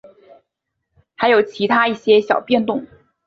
[1.13, 2.87] 还有其它一些小变动。